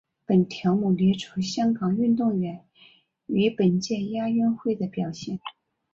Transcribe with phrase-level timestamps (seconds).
[0.25, 2.65] 本条目列出香港运动员
[3.27, 5.39] 于本届亚运会的表现。